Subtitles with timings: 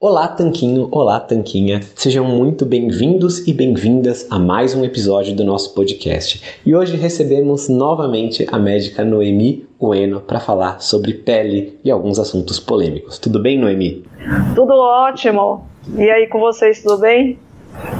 [0.00, 0.86] Olá, Tanquinho!
[0.92, 1.80] Olá, Tanquinha!
[1.96, 6.60] Sejam muito bem-vindos e bem-vindas a mais um episódio do nosso podcast.
[6.64, 12.60] E hoje recebemos novamente a médica Noemi Ueno para falar sobre pele e alguns assuntos
[12.60, 13.18] polêmicos.
[13.18, 14.04] Tudo bem, Noemi?
[14.54, 15.66] Tudo ótimo!
[15.96, 17.36] E aí com vocês, tudo bem?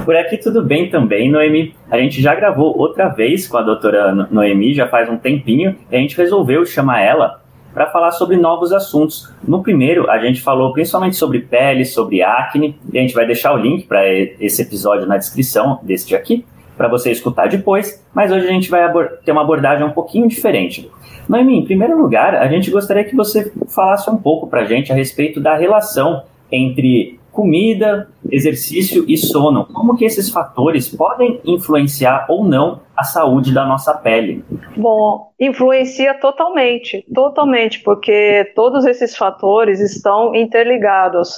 [0.05, 1.75] Por aqui tudo bem também, Noemi.
[1.91, 5.97] A gente já gravou outra vez com a doutora Noemi, já faz um tempinho, e
[5.97, 7.38] a gente resolveu chamar ela
[7.73, 9.31] para falar sobre novos assuntos.
[9.47, 13.53] No primeiro, a gente falou principalmente sobre pele, sobre acne, e a gente vai deixar
[13.53, 16.45] o link para esse episódio na descrição deste aqui,
[16.77, 18.89] para você escutar depois, mas hoje a gente vai
[19.25, 20.89] ter uma abordagem um pouquinho diferente.
[21.27, 24.91] Noemi, em primeiro lugar, a gente gostaria que você falasse um pouco para a gente
[24.91, 29.65] a respeito da relação entre comida, exercício e sono.
[29.67, 34.43] Como que esses fatores podem influenciar ou não a saúde da nossa pele?
[34.75, 41.37] Bom, influencia totalmente, totalmente, porque todos esses fatores estão interligados.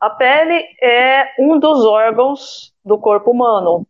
[0.00, 3.86] A pele é um dos órgãos do corpo humano.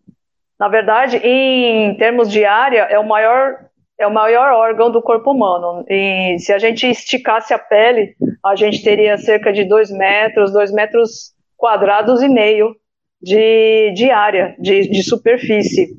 [0.59, 3.70] Na verdade, em termos de área, é o maior
[4.01, 5.85] é o maior órgão do corpo humano.
[5.87, 10.73] E se a gente esticasse a pele, a gente teria cerca de 2 metros, 2
[10.73, 12.75] metros quadrados e meio
[13.21, 15.91] de, de área, de, de superfície.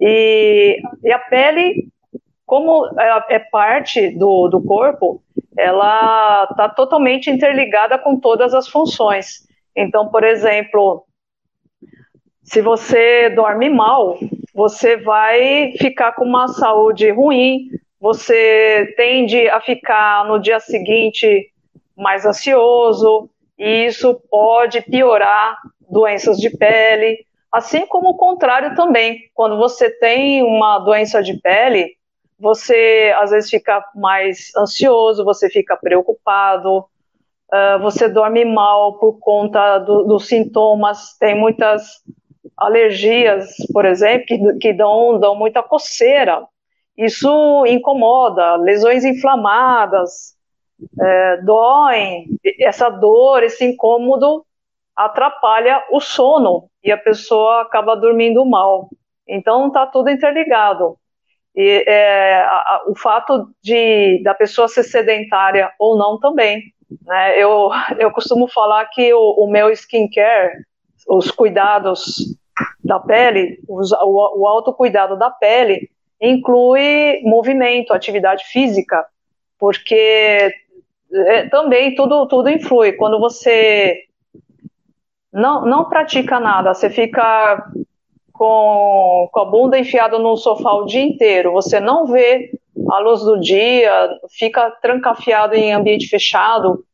[0.00, 1.86] E, e, a pele,
[2.46, 5.22] como é, é parte do, do corpo,
[5.58, 9.46] ela está totalmente interligada com todas as funções.
[9.76, 11.04] Então, por exemplo,
[12.42, 14.18] se você dorme mal,
[14.54, 17.68] você vai ficar com uma saúde ruim,
[18.00, 21.50] você tende a ficar no dia seguinte
[21.96, 25.58] mais ansioso, e isso pode piorar
[25.88, 27.18] doenças de pele,
[27.52, 29.30] assim como o contrário também.
[29.34, 31.96] Quando você tem uma doença de pele,
[32.38, 39.78] você às vezes fica mais ansioso, você fica preocupado, uh, você dorme mal por conta
[39.78, 41.16] do, dos sintomas.
[41.18, 42.02] Tem muitas
[42.60, 46.46] alergias, por exemplo, que, que dão, dão muita coceira.
[46.96, 50.34] Isso incomoda, lesões inflamadas,
[51.00, 52.26] é, doem.
[52.60, 54.44] Essa dor, esse incômodo
[54.94, 58.90] atrapalha o sono e a pessoa acaba dormindo mal.
[59.26, 60.96] Então está tudo interligado.
[61.56, 66.62] E é, a, a, o fato de da pessoa ser sedentária ou não também.
[67.06, 67.38] Né?
[67.38, 70.52] Eu, eu costumo falar que o, o meu skincare,
[71.08, 72.38] os cuidados
[72.82, 75.90] da pele, os, o, o autocuidado da pele,
[76.20, 79.04] inclui movimento, atividade física,
[79.58, 80.52] porque
[81.12, 82.92] é, também tudo, tudo influi.
[82.92, 84.04] Quando você
[85.32, 87.70] não, não pratica nada, você fica
[88.32, 92.50] com, com a bunda enfiada no sofá o dia inteiro, você não vê
[92.90, 96.84] a luz do dia, fica trancafiado em ambiente fechado,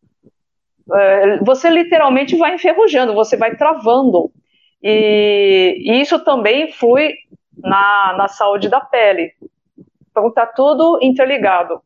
[0.93, 4.31] é, você literalmente vai enferrujando, você vai travando.
[4.83, 7.15] E, isso também influi
[7.57, 9.33] na, na saúde da pele.
[10.11, 11.81] Então está tudo interligado.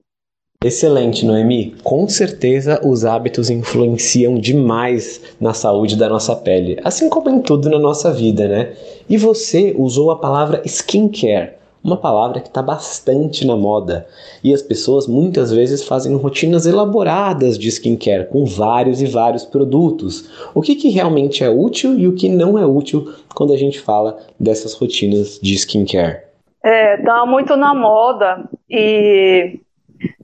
[0.62, 1.74] Excelente, Noemi.
[1.82, 7.70] Com certeza os hábitos influenciam demais na saúde da nossa pele, assim como em tudo
[7.70, 8.76] na nossa vida, né?
[9.08, 14.06] E você usou a palavra skincare, uma palavra que está bastante na moda.
[14.44, 20.30] E as pessoas muitas vezes fazem rotinas elaboradas de skincare com vários e vários produtos.
[20.54, 23.80] O que, que realmente é útil e o que não é útil quando a gente
[23.80, 26.22] fala dessas rotinas de skincare?
[26.62, 29.58] É, tá muito na moda e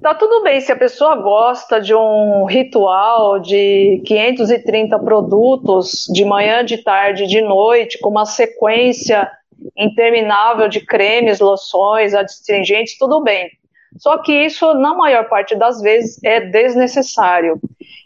[0.01, 6.65] Tá tudo bem se a pessoa gosta de um ritual de 530 produtos de manhã,
[6.65, 9.31] de tarde, de noite, com uma sequência
[9.77, 13.51] interminável de cremes, loções, adstringentes, tudo bem.
[13.99, 17.59] Só que isso, na maior parte das vezes, é desnecessário.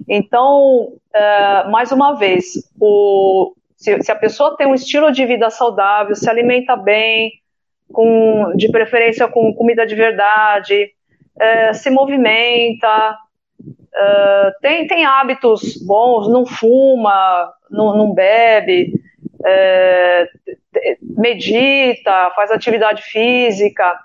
[0.09, 5.51] Então, uh, mais uma vez, o, se, se, a pessoa tem um estilo de vida
[5.51, 7.33] saudável, se alimenta bem,
[7.93, 10.91] com, de preferência com comida de verdade,
[11.41, 13.17] é, se movimenta,
[13.95, 18.93] é, tem, tem hábitos bons, não fuma, não, não bebe,
[19.45, 20.29] é,
[21.03, 23.99] medita, faz atividade física,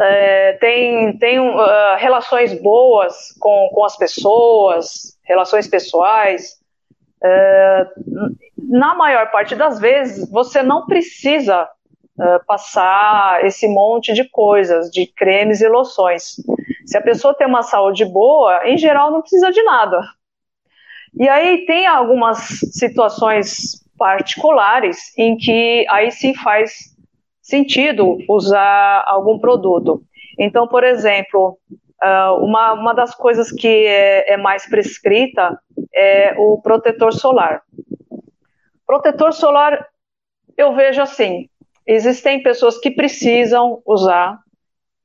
[0.00, 6.56] é, tem, tem uh, relações boas com, com as pessoas, relações pessoais.
[7.22, 7.86] É,
[8.56, 15.06] na maior parte das vezes, você não precisa uh, passar esse monte de coisas, de
[15.06, 16.36] cremes e loções.
[16.86, 20.00] Se a pessoa tem uma saúde boa, em geral não precisa de nada.
[21.18, 22.38] E aí tem algumas
[22.72, 26.96] situações particulares em que aí sim faz
[27.42, 30.02] sentido usar algum produto.
[30.38, 31.58] Então, por exemplo,
[32.40, 35.58] uma, uma das coisas que é, é mais prescrita
[35.94, 37.62] é o protetor solar.
[38.86, 39.86] Protetor solar,
[40.56, 41.48] eu vejo assim,
[41.86, 44.38] existem pessoas que precisam usar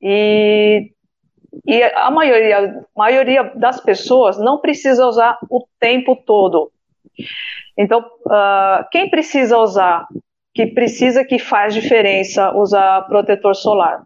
[0.00, 0.92] e,
[1.66, 6.70] e a maioria, maioria das pessoas não precisa usar o tempo todo.
[7.76, 10.06] Então, uh, quem precisa usar,
[10.52, 14.02] que precisa que faz diferença usar protetor solar?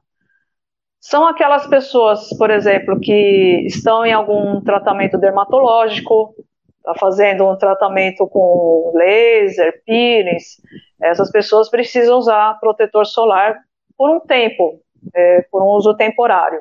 [1.01, 6.35] São aquelas pessoas, por exemplo, que estão em algum tratamento dermatológico,
[6.79, 10.61] está fazendo um tratamento com laser, peelings,
[11.01, 13.59] essas pessoas precisam usar protetor solar
[13.97, 14.81] por um tempo,
[15.15, 16.61] é, por um uso temporário.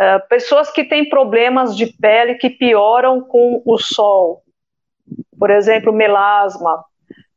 [0.00, 4.43] É, pessoas que têm problemas de pele que pioram com o sol,
[5.38, 6.84] por exemplo, melasma,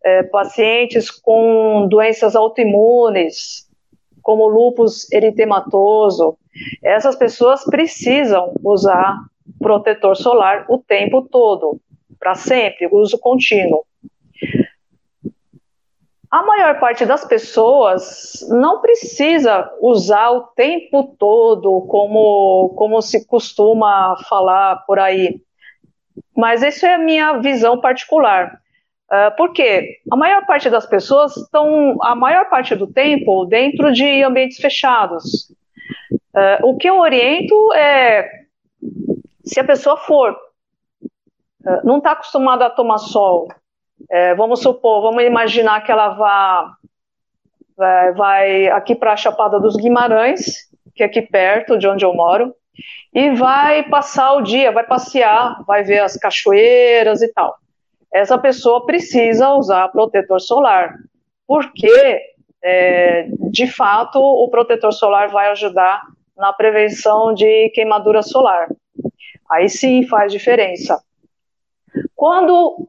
[0.04, 3.68] é, pacientes com doenças autoimunes,
[4.22, 6.38] como lúpus eritematoso,
[6.84, 9.18] essas pessoas precisam usar
[9.60, 11.80] protetor solar o tempo todo,
[12.20, 13.86] para sempre, uso contínuo.
[16.30, 24.16] a maior parte das pessoas não precisa usar o tempo todo, como, como se costuma
[24.28, 25.42] falar por aí.
[26.36, 28.60] Mas isso é a minha visão particular.
[29.12, 30.00] Uh, por quê?
[30.12, 35.50] A maior parte das pessoas estão, a maior parte do tempo, dentro de ambientes fechados.
[36.12, 38.30] Uh, o que eu oriento é,
[39.44, 43.48] se a pessoa for, uh, não está acostumada a tomar sol,
[44.10, 46.78] é, vamos supor, vamos imaginar que ela vá
[47.76, 52.14] vai, vai aqui para a Chapada dos Guimarães, que é aqui perto de onde eu
[52.14, 52.54] moro,
[53.14, 57.56] e vai passar o dia, vai passear, vai ver as cachoeiras e tal.
[58.14, 60.96] Essa pessoa precisa usar protetor solar,
[61.46, 62.22] porque
[62.64, 66.02] é, de fato o protetor solar vai ajudar
[66.36, 68.68] na prevenção de queimadura solar.
[69.50, 71.02] Aí sim faz diferença.
[72.16, 72.88] Quando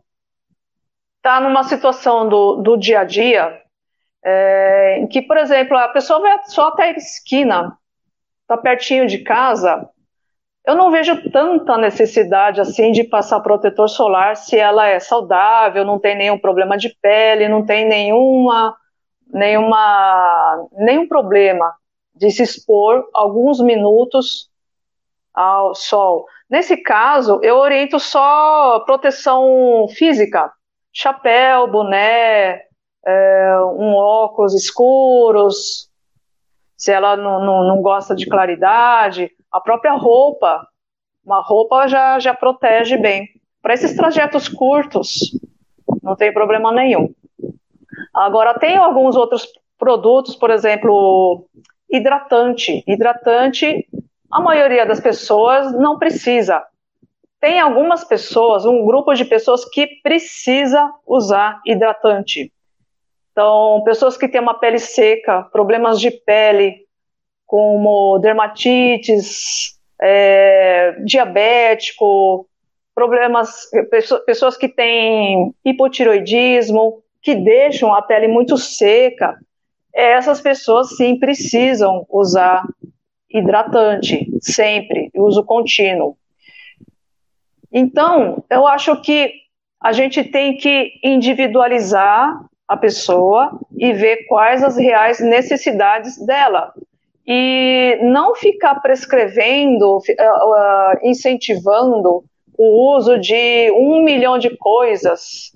[1.17, 3.63] está numa situação do, do dia a dia,
[4.25, 7.77] é, em que, por exemplo, a pessoa vai só até a esquina,
[8.49, 9.87] está pertinho de casa,
[10.67, 15.99] eu não vejo tanta necessidade assim de passar protetor solar se ela é saudável, não
[15.99, 18.75] tem nenhum problema de pele, não tem nenhuma,
[19.33, 21.75] nenhuma, nenhum problema
[22.15, 24.51] de se expor alguns minutos
[25.35, 26.27] ao sol.
[26.51, 30.51] Nesse caso, eu oriento só proteção física,
[30.93, 32.63] chapéu, boné,
[33.07, 35.88] é, um óculos escuros,
[36.79, 40.67] se ela não, não, não, gosta de claridade, a própria roupa,
[41.23, 43.29] uma roupa já, já protege bem.
[43.61, 45.39] Para esses trajetos curtos,
[46.03, 47.13] não tem problema nenhum.
[48.15, 51.45] Agora, tem alguns outros produtos, por exemplo,
[51.91, 52.83] hidratante.
[52.87, 53.87] Hidratante,
[54.31, 56.65] a maioria das pessoas não precisa
[57.41, 62.53] tem algumas pessoas, um grupo de pessoas que precisa usar hidratante.
[63.39, 66.79] Então, pessoas que têm uma pele seca, problemas de pele,
[67.47, 72.49] como dermatites, é, diabético,
[72.93, 73.71] problemas,
[74.27, 79.39] pessoas que têm hipotiroidismo, que deixam a pele muito seca,
[79.95, 82.67] essas pessoas sim precisam usar
[83.31, 86.19] hidratante, sempre, uso contínuo.
[87.73, 89.33] Então, eu acho que
[89.81, 96.73] a gente tem que individualizar a pessoa e ver quais as reais necessidades dela.
[97.27, 102.25] E não ficar prescrevendo, eh, eh, incentivando
[102.57, 105.53] o uso de um milhão de coisas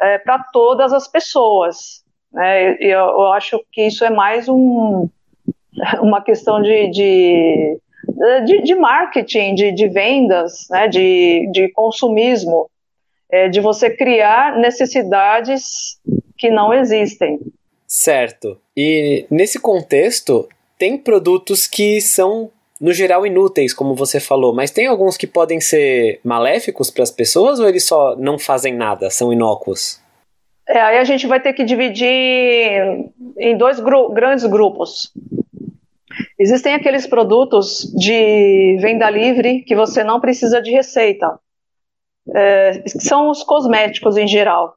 [0.00, 2.04] é, para todas as pessoas.
[2.32, 2.74] Né?
[2.80, 5.08] Eu, eu, acho que isso é mais um,
[6.02, 7.78] uma questão de, de
[8.44, 12.68] de, de marketing, de, de vendas, né, de, de consumismo,
[13.30, 15.98] é, de você criar necessidades
[16.44, 17.40] que não existem.
[17.86, 18.60] Certo.
[18.76, 20.46] E nesse contexto,
[20.78, 25.58] tem produtos que são, no geral, inúteis, como você falou, mas tem alguns que podem
[25.58, 30.02] ser maléficos para as pessoas ou eles só não fazem nada, são inócuos?
[30.68, 35.14] É, aí a gente vai ter que dividir em dois gru grandes grupos.
[36.38, 41.38] Existem aqueles produtos de venda livre que você não precisa de receita.
[42.34, 44.76] É, são os cosméticos em geral.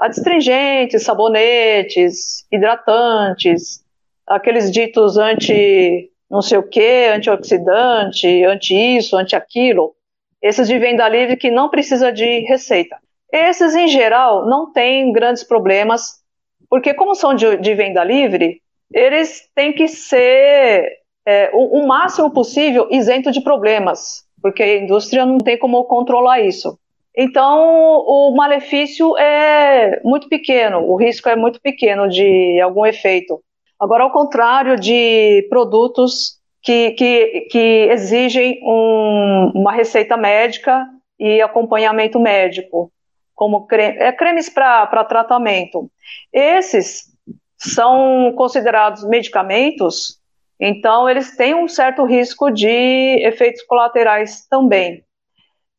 [0.00, 3.84] Adstringentes, sabonetes, hidratantes,
[4.26, 9.94] aqueles ditos anti não sei o que, antioxidante, anti isso, anti aquilo.
[10.42, 12.96] Esses de venda livre que não precisa de receita.
[13.32, 16.20] Esses, em geral, não têm grandes problemas,
[16.68, 18.60] porque como são de, de venda livre,
[18.92, 25.26] eles têm que ser é, o, o máximo possível isento de problemas, porque a indústria
[25.26, 26.78] não tem como controlar isso.
[27.16, 33.42] Então, o malefício é muito pequeno, o risco é muito pequeno de algum efeito.
[33.80, 40.86] Agora, ao contrário de produtos que, que, que exigem um, uma receita médica
[41.18, 42.92] e acompanhamento médico,
[43.34, 45.90] como creme, é, cremes para tratamento.
[46.30, 47.04] Esses
[47.56, 50.20] são considerados medicamentos,
[50.60, 52.68] então eles têm um certo risco de
[53.26, 55.02] efeitos colaterais também.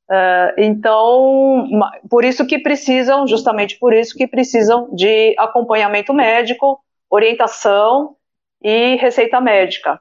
[0.09, 1.67] Uh, então,
[2.09, 8.15] por isso que precisam, justamente por isso que precisam de acompanhamento médico, orientação
[8.61, 9.99] e receita médica.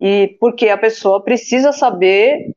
[0.00, 2.54] E porque a pessoa precisa saber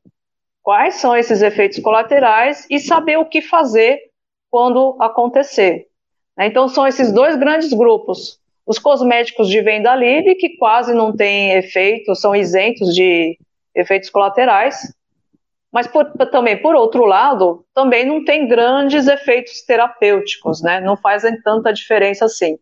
[0.62, 3.98] quais são esses efeitos colaterais e saber o que fazer
[4.50, 5.88] quando acontecer.
[6.38, 11.52] Então, são esses dois grandes grupos: os cosméticos de venda livre, que quase não têm
[11.52, 13.36] efeito, são isentos de
[13.74, 14.94] efeitos colaterais.
[15.74, 20.80] Mas por, também, por outro lado, também não tem grandes efeitos terapêuticos, né?
[20.80, 22.56] Não fazem tanta diferença assim.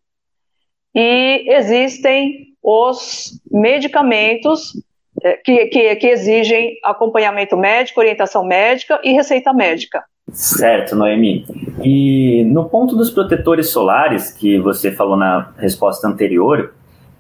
[0.95, 4.73] E existem os medicamentos
[5.23, 10.03] é, que, que, que exigem acompanhamento médico, orientação médica e receita médica.
[10.31, 11.45] Certo, Noemi.
[11.85, 16.73] E no ponto dos protetores solares, que você falou na resposta anterior,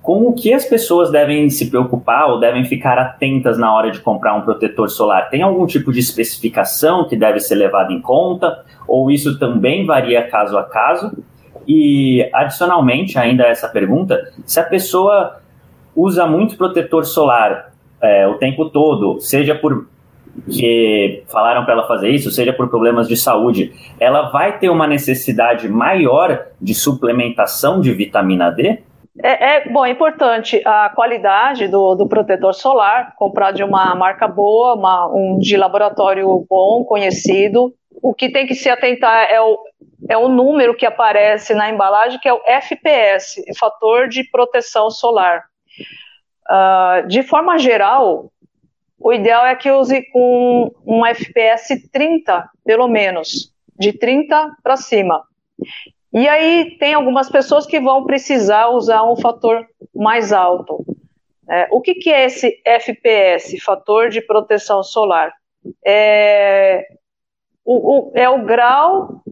[0.03, 4.01] com o que as pessoas devem se preocupar ou devem ficar atentas na hora de
[4.01, 5.31] comprar um protetor solar?
[5.31, 8.65] Tem algum tipo de especificação que deve ser levada em conta?
[8.89, 11.13] Ou isso também varia caso a caso?
[11.69, 15.41] E, adicionalmente, ainda a essa pergunta, se a pessoa
[15.95, 19.87] usa muito protetor solar é, o tempo todo, seja por
[20.51, 24.87] que falaram para ela fazer isso, seja por problemas de saúde, ela vai ter uma
[24.87, 28.81] necessidade maior de suplementação de vitamina D?
[29.21, 34.27] É, é, bom, é importante a qualidade do, do protetor solar, comprar de uma marca
[34.27, 37.75] boa, uma, um de laboratório bom, conhecido.
[38.03, 39.59] O que tem que se atentar é o,
[40.09, 45.45] é o número que aparece na embalagem, que é o FPS, fator de proteção solar.
[46.49, 48.33] Uh, de forma geral,
[48.99, 55.23] o ideal é que use com um FPS 30, pelo menos, de 30 para cima.
[56.13, 60.85] E aí tem algumas pessoas que vão precisar usar um fator mais alto.
[61.49, 65.33] É, o que, que é esse FPS, fator de proteção solar?
[65.85, 66.87] É
[67.65, 69.23] o, o é o grau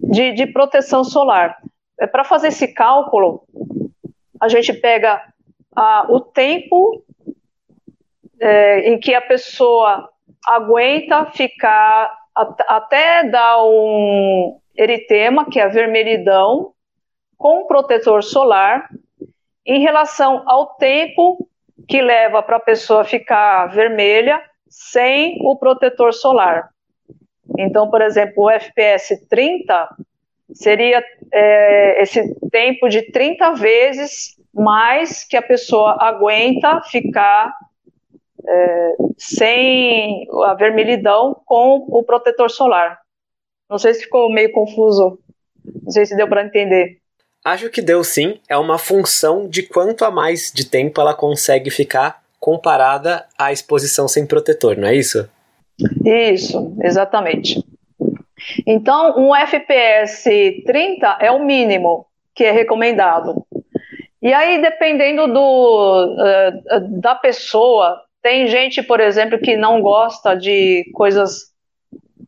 [0.00, 1.58] de, de proteção solar.
[2.00, 3.42] É, Para fazer esse cálculo,
[4.40, 5.22] a gente pega
[5.74, 7.04] a, o tempo
[8.40, 10.08] é, em que a pessoa
[10.46, 16.72] aguenta ficar até dar um, eritema, que é a vermelhidão,
[17.36, 18.88] com protetor solar,
[19.64, 21.48] em relação ao tempo
[21.88, 26.70] que leva para a pessoa ficar vermelha sem o protetor solar.
[27.58, 29.88] Então, por exemplo, o FPS 30
[30.52, 37.52] seria é, esse tempo de 30 vezes mais que a pessoa aguenta ficar
[38.46, 42.98] é, sem a vermelhidão com o protetor solar.
[43.68, 45.18] Não sei se ficou meio confuso.
[45.82, 46.98] Não sei se deu para entender.
[47.44, 48.40] Acho que deu sim.
[48.48, 54.06] É uma função de quanto a mais de tempo ela consegue ficar comparada à exposição
[54.06, 55.28] sem protetor, não é isso?
[56.04, 57.64] Isso, exatamente.
[58.66, 63.44] Então, um FPS 30 é o mínimo que é recomendado.
[64.22, 70.84] E aí, dependendo do, uh, da pessoa, tem gente, por exemplo, que não gosta de
[70.92, 71.52] coisas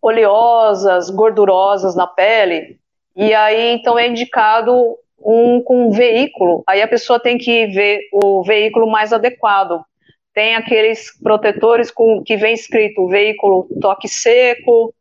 [0.00, 2.78] oleosas, gordurosas na pele,
[3.16, 6.62] e aí então é indicado um com um veículo.
[6.66, 9.82] Aí a pessoa tem que ver o veículo mais adequado.
[10.32, 14.94] Tem aqueles protetores com que vem escrito veículo toque seco,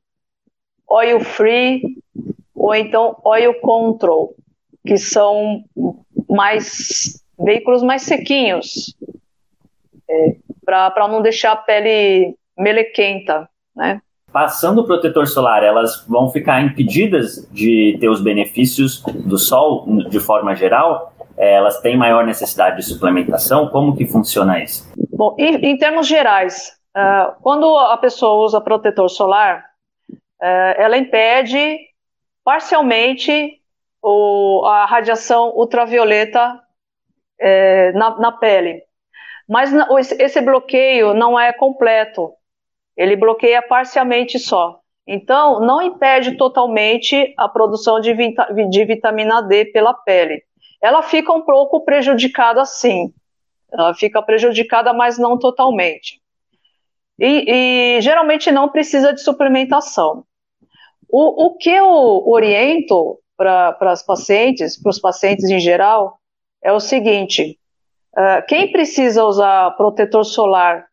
[0.87, 1.81] oil free
[2.55, 4.33] ou então oil control,
[4.85, 5.63] que são
[6.27, 8.95] mais veículos mais sequinhos,
[10.09, 14.01] é, para não deixar a pele melequenta, né?
[14.37, 20.19] Passando o protetor solar, elas vão ficar impedidas de ter os benefícios do sol de
[20.19, 21.11] forma geral?
[21.35, 23.67] É, elas têm maior necessidade de suplementação?
[23.69, 24.87] Como que funciona isso?
[25.11, 29.65] Bom, em, em termos gerais, uh, quando a pessoa usa protetor solar,
[30.07, 31.79] uh, ela impede
[32.43, 33.59] parcialmente
[34.03, 36.61] o, a radiação ultravioleta
[37.41, 38.83] uh, na, na pele.
[39.49, 39.73] Mas
[40.19, 42.36] esse bloqueio não é completo
[42.97, 44.79] ele bloqueia parcialmente só.
[45.05, 50.43] Então, não impede totalmente a produção de, vita de vitamina D pela pele.
[50.81, 53.13] Ela fica um pouco prejudicada sim.
[53.71, 56.19] Ela fica prejudicada, mas não totalmente.
[57.19, 60.25] E, e geralmente não precisa de suplementação.
[61.09, 61.87] O, o que eu
[62.27, 66.19] oriento para as pacientes, para os pacientes em geral,
[66.61, 67.57] é o seguinte:
[68.15, 70.87] uh, quem precisa usar protetor solar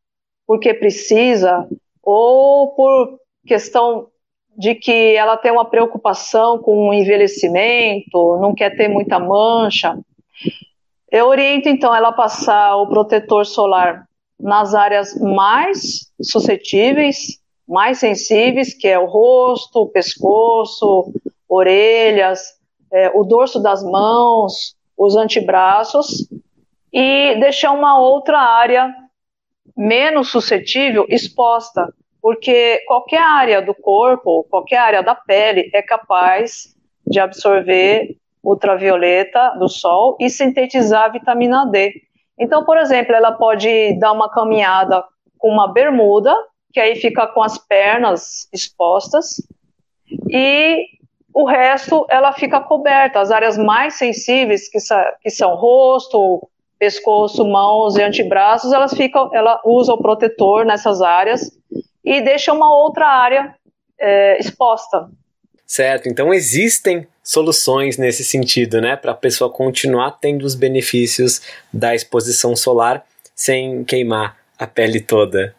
[0.47, 1.67] porque precisa,
[2.05, 4.09] ou por questão
[4.57, 9.99] de que ela tem uma preocupação com o envelhecimento, não quer ter muita mancha.
[11.11, 14.07] Eu oriento então ela a passar o protetor solar
[14.39, 21.13] nas áreas mais suscetíveis, mais sensíveis, que é o rosto, o pescoço,
[21.49, 22.41] orelhas,
[22.93, 26.29] é, o dorso das mãos, os antebraços,
[26.93, 28.95] e deixar uma outra área
[29.77, 36.75] menos suscetível exposta, porque qualquer área do corpo, qualquer área da pele é capaz
[37.07, 42.03] de absorver ultravioleta do sol e sintetizar vitamina D.
[42.39, 45.05] Então, por exemplo, ela pode dar uma caminhada
[45.39, 46.35] com uma bermuda,
[46.73, 49.37] que aí fica com as pernas expostas,
[50.29, 50.87] e
[51.33, 53.21] o resto ela fica coberta.
[53.21, 54.79] As áreas mais sensíveis, que,
[55.21, 61.51] que são rosto, pescoço, mãos e antebraços, elas ficam, ela usa o protetor nessas áreas
[62.05, 63.55] e deixa uma outra área
[63.99, 65.09] é, exposta.
[65.67, 71.41] Certo, então existem soluções nesse sentido, né, para a pessoa continuar tendo os benefícios
[71.73, 75.55] da exposição solar sem queimar a pele toda.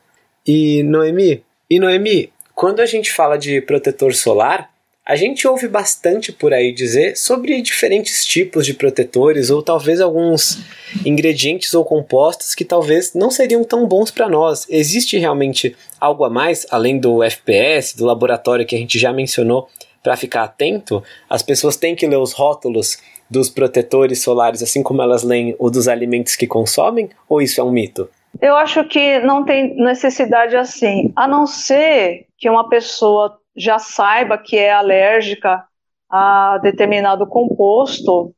[0.45, 4.69] E Noemi, e Noemi, quando a gente fala de protetor solar,
[5.05, 10.57] a gente ouve bastante por aí dizer sobre diferentes tipos de protetores ou talvez alguns
[11.05, 14.65] ingredientes ou compostos que talvez não seriam tão bons para nós.
[14.67, 19.69] Existe realmente algo a mais além do FPS, do laboratório que a gente já mencionou
[20.01, 21.03] para ficar atento?
[21.29, 22.97] As pessoas têm que ler os rótulos
[23.29, 27.63] dos protetores solares assim como elas leem o dos alimentos que consomem ou isso é
[27.63, 28.09] um mito?
[28.41, 34.37] Eu acho que não tem necessidade assim, a não ser que uma pessoa já saiba
[34.37, 35.63] que é alérgica
[36.09, 38.33] a determinado composto,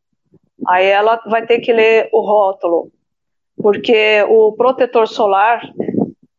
[0.67, 2.91] aí ela vai ter que ler o rótulo,
[3.55, 5.61] porque o protetor solar,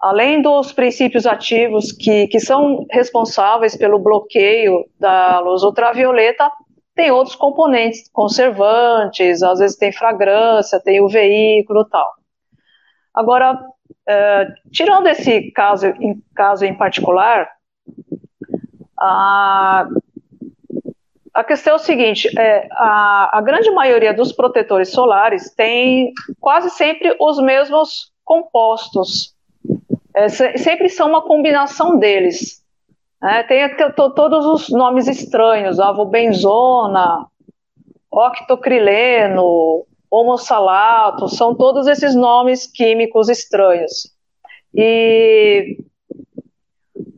[0.01, 6.51] além dos princípios ativos que, que são responsáveis pelo bloqueio da luz ultravioleta,
[6.95, 12.09] tem outros componentes, conservantes, às vezes tem fragrância, tem o veículo tal.
[13.15, 17.49] Agora, uh, tirando esse caso em, caso em particular,
[19.01, 19.89] a,
[21.35, 26.71] a questão é o seguinte: é, a, a grande maioria dos protetores solares tem quase
[26.71, 29.35] sempre os mesmos compostos.
[30.15, 32.63] É, sempre são uma combinação deles.
[33.23, 33.61] É, tem
[34.15, 37.27] todos os nomes estranhos: avobenzona,
[38.11, 44.13] octocrileno, homossalato, são todos esses nomes químicos estranhos.
[44.75, 45.79] E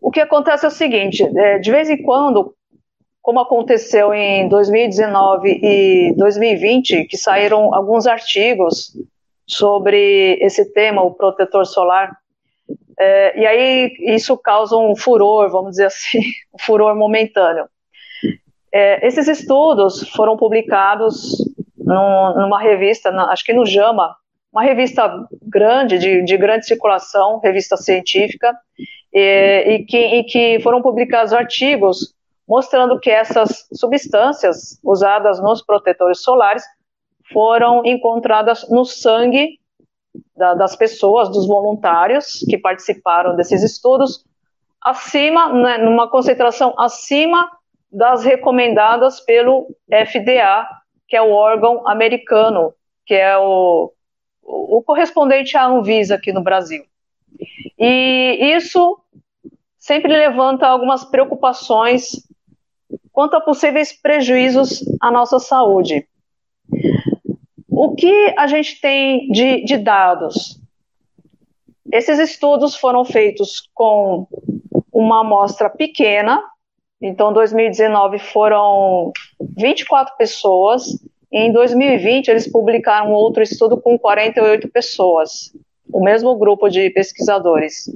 [0.01, 2.55] o que acontece é o seguinte: é, de vez em quando,
[3.23, 8.97] como aconteceu em 2019 e 2020, que saíram alguns artigos
[9.47, 12.17] sobre esse tema, o protetor solar,
[12.99, 16.21] é, e aí isso causa um furor, vamos dizer assim,
[16.55, 17.67] um furor momentâneo.
[18.73, 21.33] É, esses estudos foram publicados
[21.77, 24.15] num, numa revista, na, acho que no JAMA,
[24.53, 25.11] uma revista
[25.43, 28.55] grande, de, de grande circulação, revista científica,
[29.13, 32.15] e, e, que, e que foram publicados artigos
[32.49, 36.65] mostrando que essas substâncias usadas nos protetores solares
[37.33, 39.61] foram encontradas no sangue
[40.37, 44.25] da, das pessoas, dos voluntários que participaram desses estudos,
[44.83, 47.49] acima, né, numa concentração acima
[47.93, 50.67] das recomendadas pelo FDA,
[51.07, 52.75] que é o órgão americano,
[53.07, 53.93] que é o,
[54.43, 56.85] o correspondente à Anvisa aqui no Brasil.
[57.79, 59.00] E isso
[59.91, 62.25] sempre levanta algumas preocupações
[63.11, 66.07] quanto a possíveis prejuízos à nossa saúde.
[67.69, 70.61] O que a gente tem de, de dados?
[71.93, 74.29] Esses estudos foram feitos com
[74.93, 76.41] uma amostra pequena,
[77.03, 79.13] então, 2019 foram
[79.59, 80.85] 24 pessoas,
[81.33, 85.53] em 2020 eles publicaram outro estudo com 48 pessoas
[85.93, 87.91] o mesmo grupo de pesquisadores.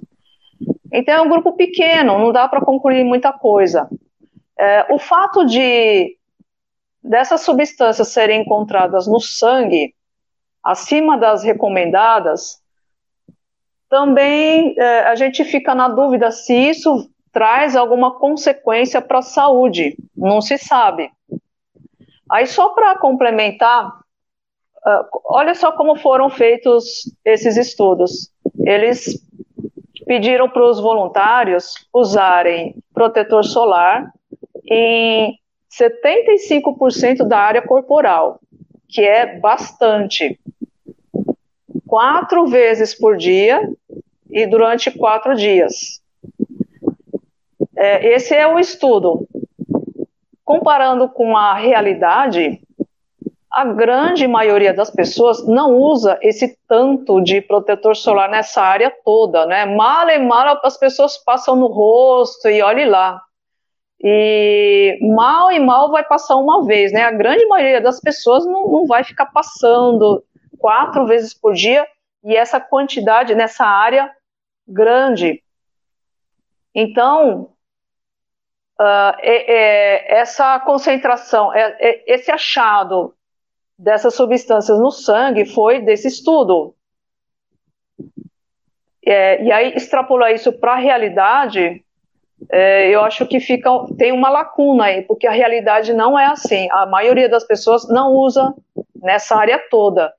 [0.94, 3.88] Então é um grupo pequeno, não dá para concluir muita coisa.
[4.56, 6.16] É, o fato de
[7.02, 9.92] dessas substâncias serem encontradas no sangue
[10.62, 12.62] acima das recomendadas,
[13.90, 19.96] também é, a gente fica na dúvida se isso traz alguma consequência para a saúde.
[20.16, 21.10] Não se sabe.
[22.30, 24.04] Aí só para complementar,
[24.86, 28.30] Uh, olha só como foram feitos esses estudos.
[28.66, 29.18] Eles
[30.06, 34.12] pediram para os voluntários usarem protetor solar
[34.70, 35.38] em
[35.70, 38.40] 75% da área corporal,
[38.88, 40.38] que é bastante.
[41.86, 43.60] Quatro vezes por dia
[44.30, 46.00] e durante quatro dias.
[47.76, 49.28] É, esse é o estudo.
[50.44, 52.60] Comparando com a realidade,
[53.54, 59.46] a grande maioria das pessoas não usa esse tanto de protetor solar nessa área toda,
[59.46, 59.64] né?
[59.64, 63.22] Mal e mal as pessoas passam no rosto e olhe lá.
[64.02, 67.04] E mal e mal vai passar uma vez, né?
[67.04, 70.24] A grande maioria das pessoas não, não vai ficar passando
[70.58, 71.86] quatro vezes por dia
[72.24, 74.10] e essa quantidade nessa área
[74.66, 75.44] grande.
[76.74, 77.52] Então,
[78.80, 83.14] uh, é, é, essa concentração, é, é esse achado
[83.78, 86.74] dessas substâncias no sangue foi desse estudo.
[89.06, 91.84] É, e aí, extrapolar isso para a realidade,
[92.50, 96.68] é, eu acho que fica, tem uma lacuna aí, porque a realidade não é assim.
[96.70, 98.54] A maioria das pessoas não usa
[98.94, 100.12] nessa área toda.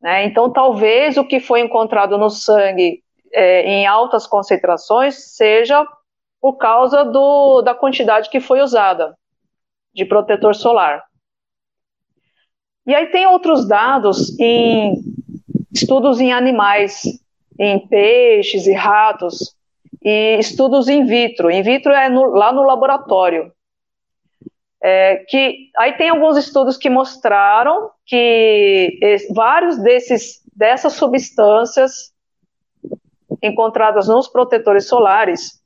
[0.00, 0.24] Né?
[0.24, 5.86] Então, talvez o que foi encontrado no sangue é, em altas concentrações seja
[6.40, 9.16] por causa do, da quantidade que foi usada
[9.92, 11.04] de protetor solar.
[12.88, 14.94] E aí tem outros dados em
[15.70, 17.02] estudos em animais,
[17.60, 19.54] em peixes e ratos,
[20.02, 21.50] e estudos in vitro.
[21.50, 23.52] In vitro é no, lá no laboratório.
[24.82, 28.98] É, que aí tem alguns estudos que mostraram que
[29.34, 32.10] vários desses dessas substâncias
[33.42, 35.60] encontradas nos protetores solares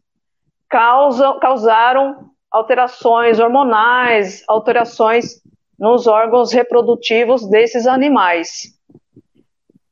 [0.68, 5.40] causam, causaram alterações hormonais, alterações
[5.82, 8.72] nos órgãos reprodutivos desses animais.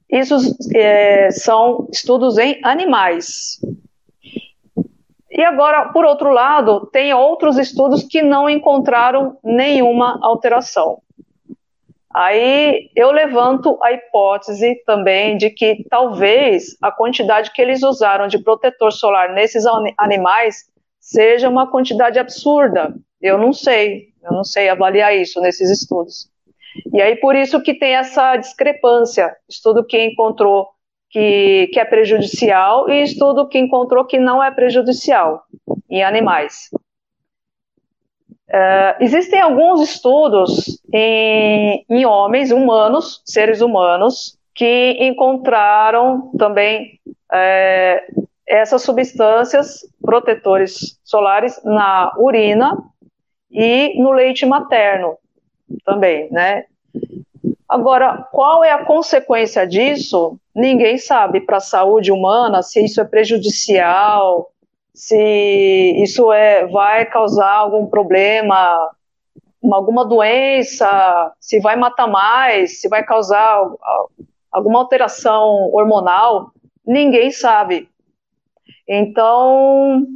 [0.08, 0.36] Isso
[0.72, 3.60] é, são estudos em animais.
[5.28, 11.02] E agora, por outro lado, tem outros estudos que não encontraram nenhuma alteração.
[12.14, 18.38] Aí eu levanto a hipótese também de que talvez a quantidade que eles usaram de
[18.38, 19.64] protetor solar nesses
[19.98, 22.94] animais seja uma quantidade absurda.
[23.20, 26.28] Eu não sei, eu não sei avaliar isso nesses estudos.
[26.92, 30.68] E aí por isso que tem essa discrepância, estudo que encontrou
[31.10, 35.42] que, que é prejudicial e estudo que encontrou que não é prejudicial
[35.88, 36.70] em animais.
[38.48, 47.00] Uh, existem alguns estudos em, em homens humanos, seres humanos, que encontraram também
[47.32, 48.04] é,
[48.46, 52.76] essas substâncias protetores solares na urina
[53.50, 55.18] e no leite materno
[55.84, 56.64] também, né?
[57.68, 60.36] Agora, qual é a consequência disso?
[60.54, 64.50] Ninguém sabe para a saúde humana se isso é prejudicial,
[64.92, 68.90] se isso é, vai causar algum problema,
[69.62, 73.62] alguma doença, se vai matar mais, se vai causar
[74.50, 76.50] alguma alteração hormonal,
[76.84, 77.88] ninguém sabe.
[78.88, 80.06] Então,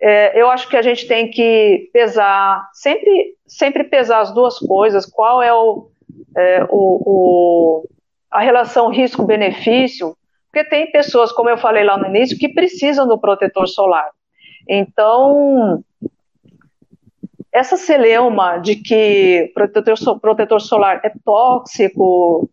[0.00, 5.04] é, eu acho que a gente tem que pesar, sempre, sempre pesar as duas coisas,
[5.04, 5.90] qual é o,
[6.36, 7.88] é, o, o,
[8.30, 10.16] a relação risco-benefício,
[10.50, 14.10] porque tem pessoas, como eu falei lá no início, que precisam do protetor solar.
[14.68, 15.84] Então,
[17.52, 22.48] essa celeuma de que protetor, protetor solar é tóxico,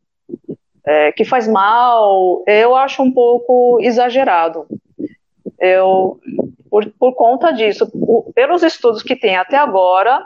[0.86, 4.66] é, que faz mal, eu acho um pouco exagerado.
[5.60, 6.20] Eu,
[6.70, 10.26] por, por conta disso, por, pelos estudos que tem até agora,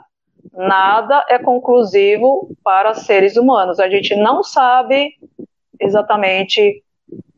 [0.54, 3.80] nada é conclusivo para seres humanos.
[3.80, 5.12] A gente não sabe
[5.80, 6.84] exatamente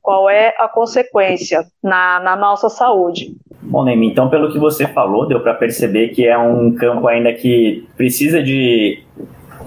[0.01, 3.35] qual é a consequência na, na nossa saúde.
[3.61, 7.33] Bom, Nemi, então pelo que você falou, deu para perceber que é um campo ainda
[7.33, 9.01] que precisa de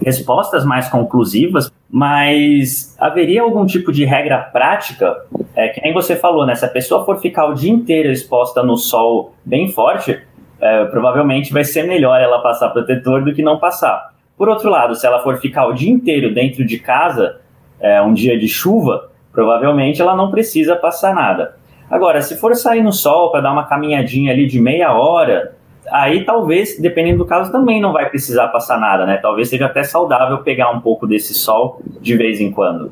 [0.02, 5.24] respostas mais conclusivas, mas haveria algum tipo de regra prática?
[5.54, 6.54] É, que nem você falou, né?
[6.54, 10.20] Se a pessoa for ficar o dia inteiro exposta no sol bem forte,
[10.60, 14.14] é, provavelmente vai ser melhor ela passar protetor do que não passar.
[14.36, 17.40] Por outro lado, se ela for ficar o dia inteiro dentro de casa,
[17.80, 21.56] é, um dia de chuva, provavelmente ela não precisa passar nada.
[21.90, 25.55] Agora, se for sair no sol para dar uma caminhadinha ali de meia hora,
[25.90, 29.18] aí talvez, dependendo do caso, também não vai precisar passar nada, né?
[29.18, 32.90] Talvez seja até saudável pegar um pouco desse sol de vez em quando.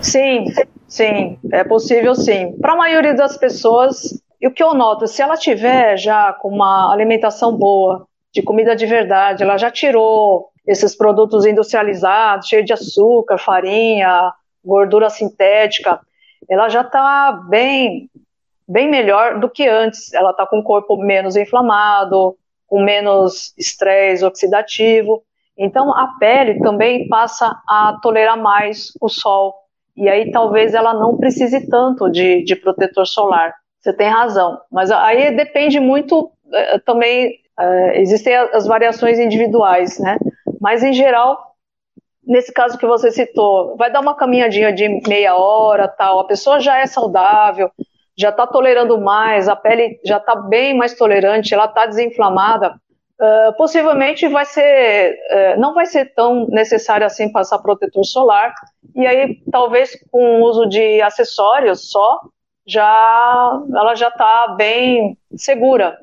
[0.00, 0.46] Sim,
[0.86, 2.52] sim, é possível sim.
[2.60, 6.48] Para a maioria das pessoas, e o que eu noto, se ela tiver já com
[6.48, 12.72] uma alimentação boa, de comida de verdade, ela já tirou esses produtos industrializados, cheios de
[12.72, 14.32] açúcar, farinha,
[14.64, 16.00] gordura sintética,
[16.48, 18.08] ela já está bem,
[18.70, 20.12] bem melhor do que antes.
[20.14, 25.22] Ela está com o corpo menos inflamado, com menos estresse oxidativo.
[25.58, 29.54] Então a pele também passa a tolerar mais o sol.
[29.96, 33.54] E aí talvez ela não precise tanto de, de protetor solar.
[33.80, 34.60] Você tem razão.
[34.70, 37.40] Mas aí depende muito eh, também.
[37.58, 40.16] Eh, existem as variações individuais, né?
[40.60, 41.54] Mas em geral,
[42.24, 46.20] nesse caso que você citou, vai dar uma caminhadinha de meia hora, tal.
[46.20, 47.70] A pessoa já é saudável,
[48.16, 52.74] já está tolerando mais, a pele já está bem mais tolerante, ela está desinflamada.
[53.20, 58.54] Uh, possivelmente vai ser, uh, não vai ser tão necessário assim passar protetor solar.
[58.94, 62.18] E aí, talvez com o uso de acessórios só,
[62.66, 65.98] já ela já está bem segura.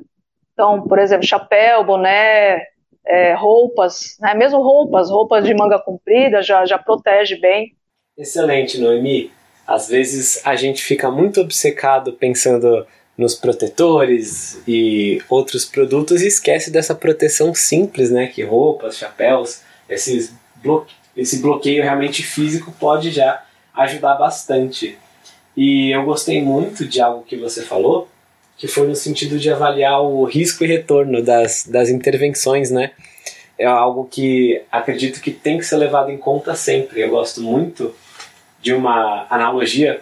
[0.54, 2.62] Então, por exemplo, chapéu, boné,
[3.06, 4.34] é, roupas, né?
[4.34, 7.76] mesmo roupas, roupas de manga comprida já, já protege bem.
[8.17, 9.32] Excelente, Noemi.
[9.67, 16.71] Às vezes a gente fica muito obcecado pensando nos protetores e outros produtos e esquece
[16.71, 18.27] dessa proteção simples, né?
[18.27, 20.32] Que roupas, chapéus, esses
[21.15, 24.97] esse bloqueio realmente físico pode já ajudar bastante.
[25.56, 28.08] E eu gostei muito de algo que você falou,
[28.56, 32.91] que foi no sentido de avaliar o risco e retorno das, das intervenções, né?
[33.58, 37.01] É algo que acredito que tem que ser levado em conta sempre.
[37.01, 37.93] Eu gosto muito
[38.67, 40.01] de uma analogia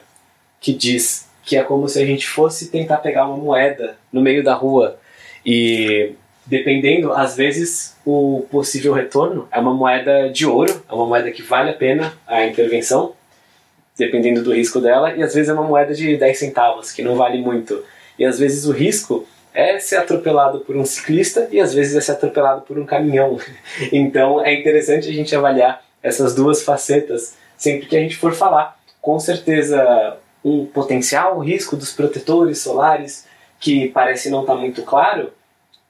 [0.59, 4.43] que diz que é como se a gente fosse tentar pegar uma moeda no meio
[4.43, 4.97] da rua
[5.45, 6.13] e
[6.47, 11.43] dependendo, às vezes o possível retorno é uma moeda de ouro, é uma moeda que
[11.43, 13.13] vale a pena a intervenção,
[13.95, 17.15] dependendo do risco dela, e às vezes é uma moeda de 10 centavos, que não
[17.15, 17.83] vale muito.
[18.17, 22.01] E às vezes o risco é ser atropelado por um ciclista e às vezes é
[22.01, 23.37] ser atropelado por um caminhão.
[23.93, 28.77] Então é interessante a gente avaliar essas duas facetas sempre que a gente for falar.
[29.01, 33.27] Com certeza, um potencial risco dos protetores solares
[33.59, 35.31] que parece não estar tá muito claro,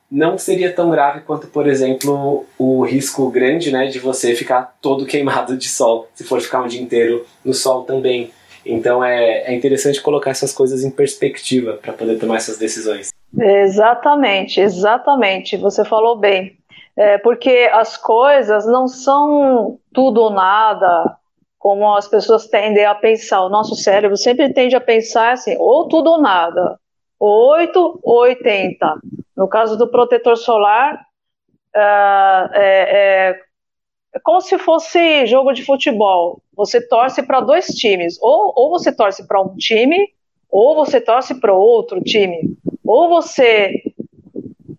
[0.09, 5.05] não seria tão grave quanto, por exemplo, o risco grande né, de você ficar todo
[5.07, 8.31] queimado de sol, se for ficar um dia inteiro no sol também.
[8.65, 13.09] Então é, é interessante colocar essas coisas em perspectiva para poder tomar essas decisões.
[13.37, 15.57] Exatamente, exatamente.
[15.57, 16.57] Você falou bem.
[16.97, 21.17] É, porque as coisas não são tudo ou nada,
[21.65, 23.41] como as pessoas tendem a pensar.
[23.41, 26.79] O nosso cérebro sempre tende a pensar assim, ou tudo ou nada,
[27.19, 28.99] 8 ou 80.
[29.35, 31.03] No caso do protetor solar,
[31.75, 33.39] é, é,
[34.13, 36.39] é como se fosse jogo de futebol.
[36.55, 38.21] Você torce para dois times.
[38.21, 40.13] Ou, ou você torce para um time,
[40.51, 42.55] ou você torce para outro time.
[42.85, 43.81] Ou você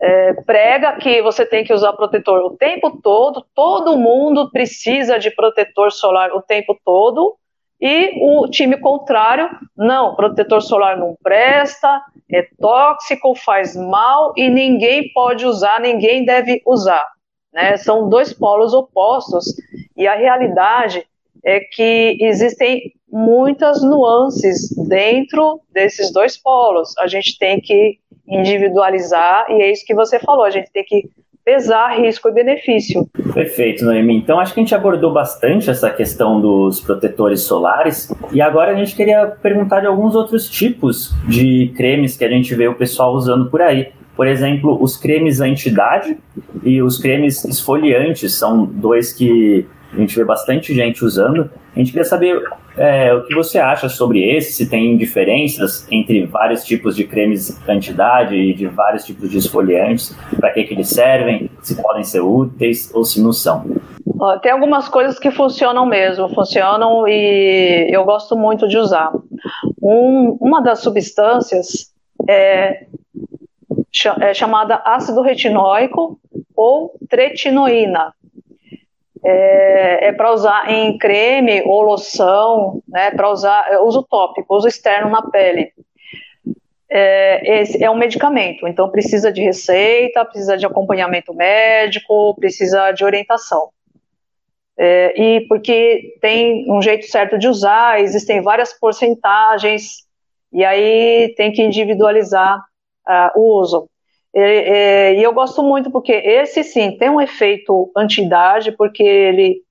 [0.00, 5.30] é, prega que você tem que usar protetor o tempo todo, todo mundo precisa de
[5.30, 7.37] protetor solar o tempo todo,
[7.80, 15.12] e o time contrário, não, protetor solar não presta, é tóxico, faz mal e ninguém
[15.12, 17.06] pode usar, ninguém deve usar.
[17.52, 17.76] Né?
[17.76, 19.54] São dois polos opostos
[19.96, 21.06] e a realidade
[21.44, 26.96] é que existem muitas nuances dentro desses dois polos.
[26.98, 31.08] A gente tem que individualizar e é isso que você falou, a gente tem que
[31.46, 33.08] pesar risco e benefício.
[33.32, 34.16] Perfeito, Noemi.
[34.16, 38.74] Então acho que a gente abordou bastante essa questão dos protetores solares e agora a
[38.74, 43.14] gente queria perguntar de alguns outros tipos de cremes que a gente vê o pessoal
[43.14, 43.92] usando por aí.
[44.16, 46.18] Por exemplo, os cremes anti-idade
[46.64, 51.48] e os cremes esfoliantes são dois que a gente vê bastante gente usando.
[51.76, 52.42] A gente queria saber
[52.78, 57.60] é, o que você acha sobre esse, se tem diferenças entre vários tipos de cremes
[57.68, 62.20] anti-idade e de vários tipos de esfoliantes, para que, que eles servem, se podem ser
[62.20, 63.66] úteis ou se não são.
[64.40, 69.12] Tem algumas coisas que funcionam mesmo, funcionam e eu gosto muito de usar.
[69.82, 71.92] Um, uma das substâncias
[72.26, 72.86] é,
[74.22, 76.18] é chamada ácido retinóico
[76.56, 78.15] ou tretinoína
[79.28, 84.68] é, é para usar em creme ou loção, né, para usar, é, uso tópico, uso
[84.68, 85.72] externo na pele.
[86.88, 93.70] É, é um medicamento, então precisa de receita, precisa de acompanhamento médico, precisa de orientação.
[94.78, 100.06] É, e porque tem um jeito certo de usar, existem várias porcentagens,
[100.52, 102.58] e aí tem que individualizar
[103.08, 103.88] uh, o uso.
[104.38, 109.64] É, e eu gosto muito porque esse sim tem um efeito anti-idade, porque ele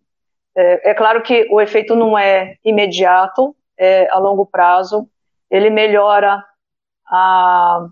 [0.56, 5.08] é, é, claro que o efeito não é imediato, é a longo prazo.
[5.52, 6.44] Ele melhora
[7.08, 7.88] a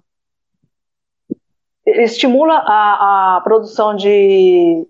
[1.86, 4.88] estimula a, a produção de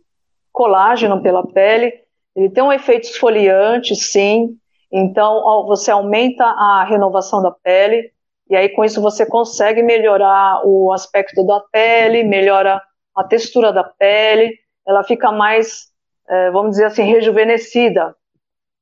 [0.52, 1.94] colágeno pela pele.
[2.36, 4.56] Ele tem um efeito esfoliante, sim.
[4.92, 8.14] Então você aumenta a renovação da pele.
[8.50, 12.82] E aí, com isso, você consegue melhorar o aspecto da pele, melhora
[13.16, 14.54] a textura da pele,
[14.88, 15.92] ela fica mais,
[16.28, 18.16] é, vamos dizer assim, rejuvenescida.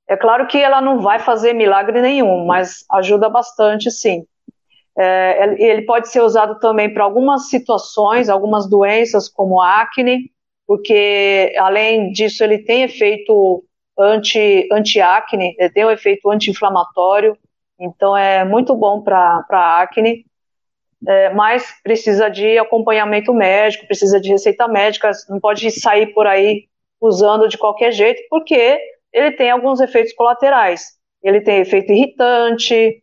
[0.07, 4.25] É claro que ela não vai fazer milagre nenhum, mas ajuda bastante, sim.
[4.97, 10.31] É, ele pode ser usado também para algumas situações, algumas doenças, como acne,
[10.67, 13.63] porque além disso ele tem efeito
[13.97, 17.37] anti, anti-acne, ele tem um efeito anti-inflamatório,
[17.81, 19.43] então é muito bom para
[19.81, 20.23] acne,
[21.07, 26.67] é, mas precisa de acompanhamento médico, precisa de receita médica, não pode sair por aí
[27.01, 28.79] usando de qualquer jeito, porque
[29.11, 30.95] ele tem alguns efeitos colaterais.
[31.23, 33.01] Ele tem efeito irritante,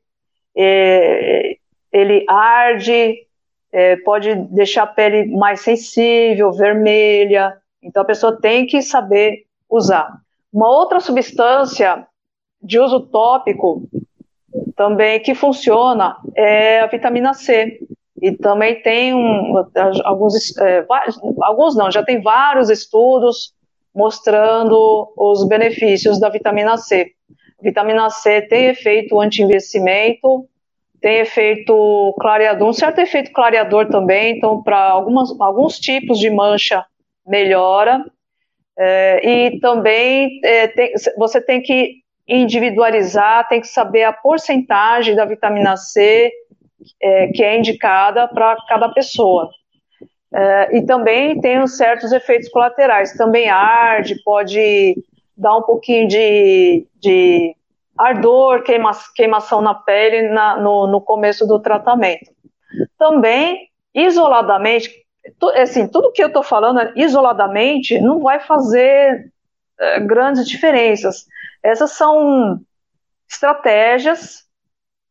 [0.57, 1.57] é,
[1.93, 3.27] ele arde,
[3.73, 7.57] é, pode deixar a pele mais sensível, vermelha.
[7.83, 10.21] Então a pessoa tem que saber usar.
[10.53, 12.07] Uma outra substância
[12.63, 13.89] de uso tópico
[14.79, 17.81] também que funciona é a vitamina C.
[18.23, 19.65] E também tem um,
[20.05, 20.87] alguns, é,
[21.43, 23.53] alguns não, já tem vários estudos
[23.95, 27.13] mostrando os benefícios da vitamina C.
[27.61, 30.49] vitamina C tem efeito anti-envelhecimento,
[31.01, 36.85] tem efeito clareador, um certo efeito clareador também, então para alguns tipos de mancha
[37.27, 38.05] melhora.
[38.81, 41.97] É, e também é, tem, você tem que
[42.29, 46.31] individualizar, tem que saber a porcentagem da vitamina C
[47.01, 49.51] é, que é indicada para cada pessoa.
[50.33, 53.17] É, e também tem certos efeitos colaterais.
[53.17, 54.95] Também arde, pode
[55.37, 57.57] dar um pouquinho de, de
[57.97, 62.31] ardor, queima, queimação na pele na, no, no começo do tratamento.
[62.99, 64.91] Também, isoladamente,
[65.39, 69.33] tu, assim, tudo que eu estou falando isoladamente não vai fazer
[69.81, 71.27] é, grandes diferenças.
[71.63, 72.61] Essas são
[73.29, 74.45] estratégias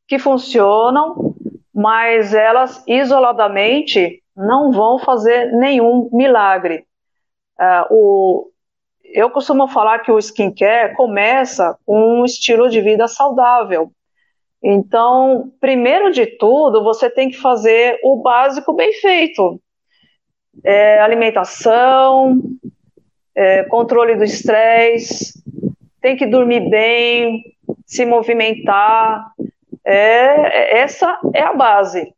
[0.08, 1.36] que funcionam,
[1.74, 6.86] mas elas isoladamente não vão fazer nenhum milagre.
[7.60, 8.52] Uh, o,
[9.04, 13.92] eu costumo falar que o skincare começa com um estilo de vida saudável.
[14.62, 19.62] Então, primeiro de tudo, você tem que fazer o básico bem feito:
[20.64, 22.40] é, alimentação,
[23.36, 25.37] é, controle do estresse,
[26.08, 27.44] tem que dormir bem,
[27.86, 29.26] se movimentar.
[29.86, 32.14] É, essa é a base.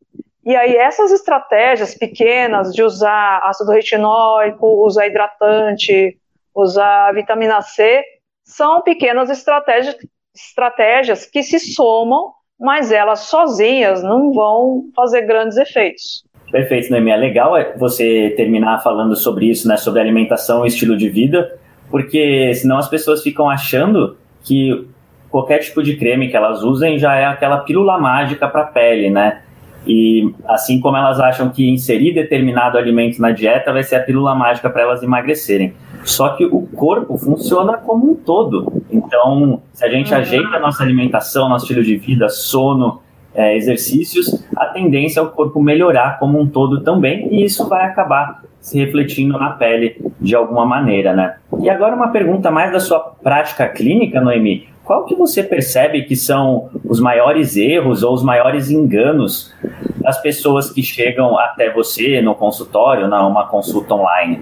[0.45, 6.15] E aí essas estratégias pequenas de usar ácido retinóico, usar hidratante,
[6.53, 8.03] usar vitamina C,
[8.43, 9.97] são pequenas estratégias,
[10.35, 16.23] estratégias que se somam, mas elas sozinhas não vão fazer grandes efeitos.
[16.51, 17.09] Perfeito, Noemi.
[17.09, 21.59] É legal você terminar falando sobre isso, né, sobre alimentação e estilo de vida,
[21.89, 24.87] porque senão as pessoas ficam achando que
[25.29, 29.09] qualquer tipo de creme que elas usem já é aquela pílula mágica para a pele,
[29.09, 29.41] né?
[29.87, 34.35] E assim como elas acham que inserir determinado alimento na dieta vai ser a pílula
[34.35, 35.73] mágica para elas emagrecerem.
[36.03, 38.83] Só que o corpo funciona como um todo.
[38.89, 43.01] Então, se a gente ajeita a nossa alimentação, nosso estilo de vida, sono,
[43.39, 47.85] é, exercícios, a tendência é o corpo melhorar como um todo também, e isso vai
[47.85, 51.37] acabar se refletindo na pele de alguma maneira, né?
[51.61, 56.15] E agora uma pergunta mais da sua prática clínica, Noemi qual que você percebe que
[56.15, 59.53] são os maiores erros ou os maiores enganos
[60.01, 64.41] das pessoas que chegam até você no consultório, numa consulta online?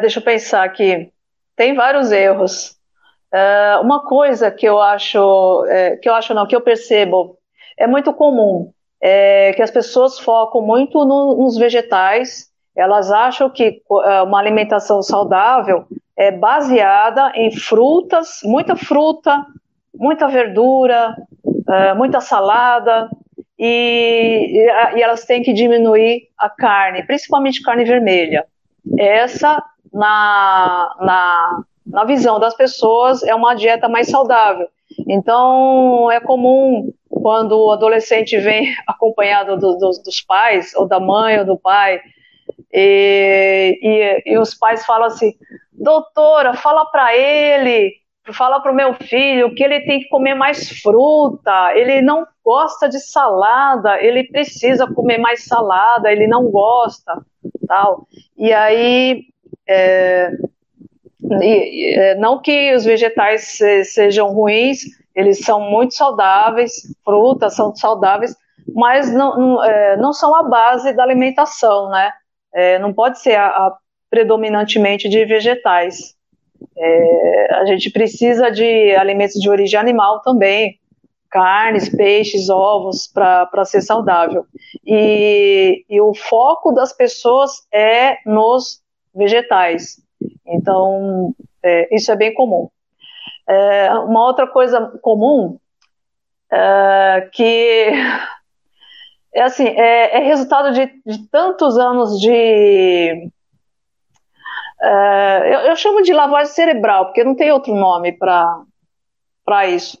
[0.00, 1.10] deixa eu pensar aqui.
[1.56, 2.76] Tem vários erros.
[3.34, 7.36] Uh, uma coisa que eu acho, é, que eu acho não, que eu percebo,
[7.78, 8.70] é muito comum,
[9.00, 12.50] é que as pessoas focam muito no, nos vegetais.
[12.74, 15.84] Elas acham que uh, uma alimentação saudável
[16.16, 19.44] é baseada em frutas, muita fruta,
[19.94, 23.10] muita verdura, uh, muita salada,
[23.58, 24.66] e,
[24.96, 28.44] e, elas têm que diminuir a carne, principalmente carne vermelha.
[28.98, 29.62] Essa,
[29.92, 34.66] na, na, na visão das pessoas, é uma dieta mais saudável.
[35.06, 36.92] Então, é comum
[37.22, 42.00] quando o adolescente vem acompanhado do, do, dos pais, ou da mãe ou do pai,
[42.72, 45.32] e, e, e os pais falam assim:
[45.72, 50.68] doutora, fala para ele fala para o meu filho que ele tem que comer mais
[50.80, 57.20] fruta, ele não gosta de salada, ele precisa comer mais salada, ele não gosta,
[57.66, 58.06] tal.
[58.36, 59.24] E aí,
[59.68, 60.30] é,
[61.40, 64.82] é, não que os vegetais sejam ruins,
[65.14, 66.72] eles são muito saudáveis,
[67.04, 68.34] frutas são saudáveis,
[68.74, 72.12] mas não, não, é, não são a base da alimentação, né?
[72.54, 73.76] É, não pode ser a, a
[74.10, 76.14] predominantemente de vegetais.
[76.76, 80.78] É, a gente precisa de alimentos de origem animal também,
[81.30, 84.44] carnes, peixes, ovos, para ser saudável.
[84.86, 88.82] E, e, o foco das pessoas é nos
[89.14, 89.96] vegetais.
[90.46, 92.68] Então, é, isso é bem comum.
[93.48, 95.58] É, uma outra coisa comum
[96.50, 97.90] é, que
[99.34, 103.30] é assim, é, é resultado de, de tantos anos de
[104.82, 109.96] é, eu, eu, chamo de lavagem cerebral, porque não tem outro nome para isso,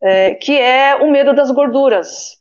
[0.00, 2.38] é, que é o medo das gorduras,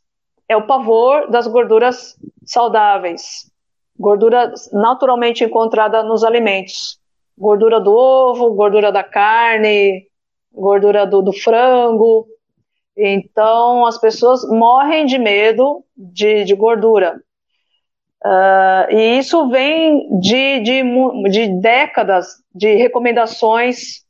[0.48, 2.16] é o pavor das gorduras
[2.46, 3.52] saudáveis,
[3.98, 7.00] gordura naturalmente encontrada nos alimentos,
[7.36, 10.06] gordura do ovo, gordura da carne,
[10.54, 12.28] gordura do, do frango.
[12.96, 17.22] Então, as pessoas morrem de medo de, de gordura.
[18.24, 20.84] Uh, e isso vem de, de,
[21.32, 24.04] de, décadas de recomendações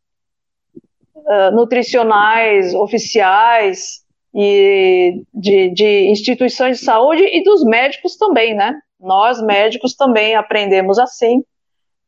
[1.15, 4.01] uh, nutricionais oficiais
[4.35, 8.77] e de, de instituições de saúde e dos médicos também, né?
[8.99, 11.41] Nós médicos também aprendemos assim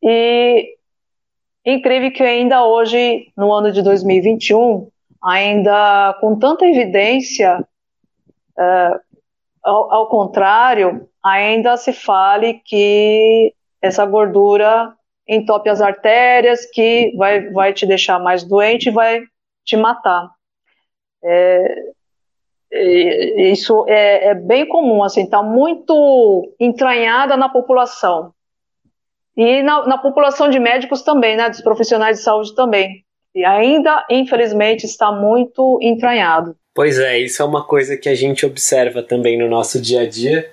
[0.04, 0.76] e
[1.66, 4.90] incrível que ainda hoje, no ano de 2021,
[5.24, 7.66] ainda com tanta evidência,
[8.58, 9.00] uh,
[9.64, 14.94] ao, ao, contrário, ainda se fale que essa gordura
[15.28, 19.22] entope as artérias, que vai, vai te deixar mais doente e vai
[19.64, 20.30] te matar.
[21.24, 21.94] É,
[23.52, 28.34] isso é, é, bem comum, assim, está muito entranhada na população.
[29.36, 33.04] E na, na, população de médicos também, né, dos profissionais de saúde também.
[33.34, 36.56] E ainda, infelizmente, está muito entranhado.
[36.74, 40.10] Pois é, isso é uma coisa que a gente observa também no nosso dia a
[40.10, 40.50] dia.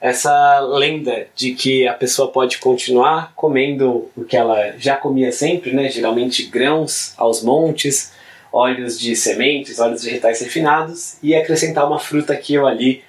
[0.00, 5.72] Essa lenda de que a pessoa pode continuar comendo o que ela já comia sempre,
[5.72, 5.88] né?
[5.88, 8.12] Geralmente grãos aos montes,
[8.52, 13.02] óleos de sementes, óleos vegetais refinados e acrescentar uma fruta aqui ou ali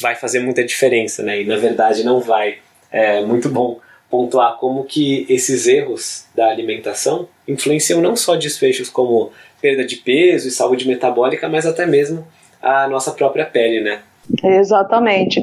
[0.00, 1.42] vai fazer muita diferença, né?
[1.42, 2.58] E na verdade não vai.
[2.90, 3.80] É muito bom
[4.10, 9.30] pontuar como que esses erros da alimentação influenciam não só desfechos como
[9.60, 12.26] perda de peso e saúde metabólica, mas até mesmo
[12.62, 14.00] a nossa própria pele, né?
[14.42, 15.42] Exatamente.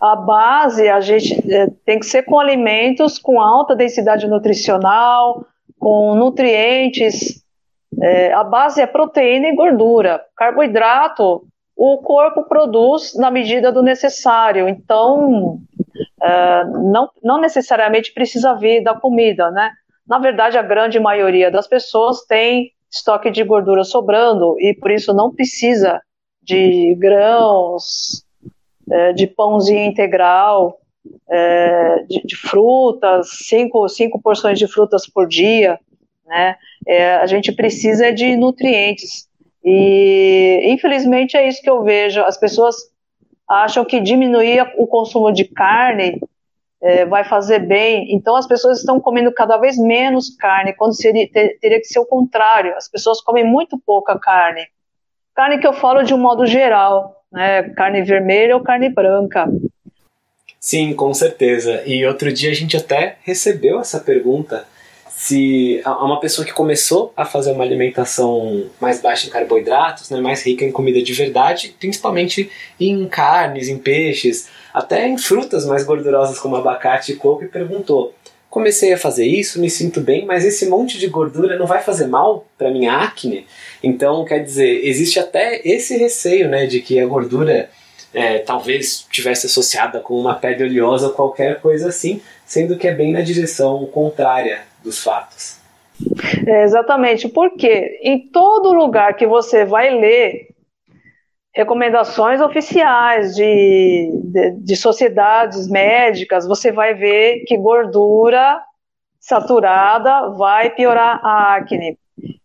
[0.00, 5.46] A base a gente é, tem que ser com alimentos com alta densidade nutricional,
[5.78, 7.42] com nutrientes
[8.00, 10.20] é, a base é proteína e gordura.
[10.36, 11.44] Carboidrato,
[11.76, 14.68] o corpo produz na medida do necessário.
[14.68, 15.58] Então,
[16.22, 19.70] é, não, não necessariamente precisa vir da comida, né?
[20.06, 25.14] Na verdade, a grande maioria das pessoas tem estoque de gordura sobrando e por isso
[25.14, 26.00] não precisa
[26.42, 28.24] de grãos,
[28.90, 30.78] é, de pãozinho integral,
[31.30, 35.78] é, de, de, frutas, cinco, cinco porções de frutas por dia
[36.32, 36.56] né?
[36.86, 39.28] É, a gente precisa de nutrientes.
[39.64, 42.20] E, infelizmente, é isso que eu vejo.
[42.22, 42.76] As pessoas
[43.48, 46.20] acham que diminuir o consumo de carne
[46.82, 48.14] é, vai fazer bem.
[48.14, 52.00] Então, as pessoas estão comendo cada vez menos carne, quando seria, ter, teria que ser
[52.00, 52.76] o contrário.
[52.76, 54.66] As pessoas comem muito pouca carne.
[55.34, 57.62] Carne que eu falo de um modo geral, né?
[57.70, 59.48] Carne vermelha ou carne branca.
[60.60, 61.82] Sim, com certeza.
[61.86, 64.66] E outro dia a gente até recebeu essa pergunta
[65.22, 70.44] se uma pessoa que começou a fazer uma alimentação mais baixa em carboidratos, né, mais
[70.44, 72.50] rica em comida de verdade, principalmente
[72.80, 78.12] em carnes, em peixes, até em frutas mais gordurosas como abacate e coco, e perguntou:
[78.50, 82.08] comecei a fazer isso, me sinto bem, mas esse monte de gordura não vai fazer
[82.08, 83.46] mal para minha acne?
[83.80, 87.70] Então, quer dizer, existe até esse receio, né, de que a gordura
[88.12, 92.92] é, talvez tivesse associada com uma pele oleosa ou qualquer coisa assim, sendo que é
[92.92, 95.60] bem na direção contrária dos fatos.
[96.46, 100.48] É, exatamente, porque em todo lugar que você vai ler
[101.54, 108.60] recomendações oficiais de, de, de sociedades médicas, você vai ver que gordura
[109.20, 111.96] saturada vai piorar a acne.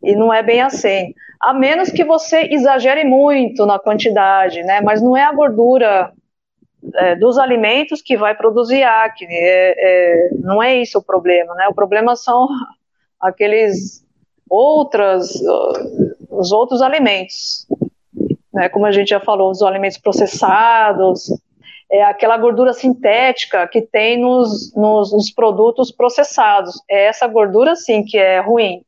[0.03, 1.13] E não é bem assim.
[1.41, 4.81] A menos que você exagere muito na quantidade, né?
[4.81, 6.11] Mas não é a gordura
[6.95, 9.33] é, dos alimentos que vai produzir acne.
[9.33, 11.67] É, é, não é isso o problema, né?
[11.67, 12.47] O problema são
[13.19, 14.05] aqueles
[14.49, 15.31] outras,
[16.29, 17.67] os outros alimentos,
[18.53, 18.69] né?
[18.69, 21.29] Como a gente já falou, os alimentos processados,
[21.89, 26.81] é aquela gordura sintética que tem nos, nos, nos produtos processados.
[26.89, 28.81] É essa gordura sim que é ruim,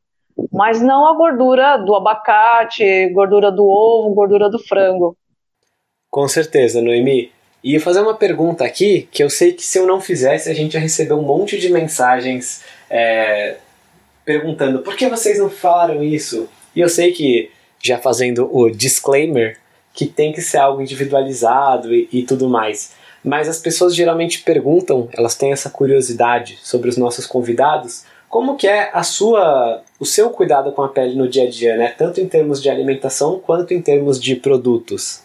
[0.52, 5.16] mas não a gordura do abacate, gordura do ovo, gordura do frango.
[6.10, 7.30] Com certeza, Noemi.
[7.62, 10.74] E fazer uma pergunta aqui, que eu sei que se eu não fizesse, a gente
[10.74, 13.56] ia receber um monte de mensagens é,
[14.24, 16.48] perguntando por que vocês não falaram isso?
[16.74, 17.50] E eu sei que,
[17.82, 19.58] já fazendo o disclaimer,
[19.92, 22.92] que tem que ser algo individualizado e, e tudo mais.
[23.22, 28.66] Mas as pessoas geralmente perguntam, elas têm essa curiosidade sobre os nossos convidados, como que
[28.66, 31.88] é a sua, o seu cuidado com a pele no dia a dia, né?
[31.98, 35.20] Tanto em termos de alimentação quanto em termos de produtos.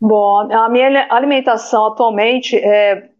[0.00, 3.10] Bom, a minha alimentação atualmente é.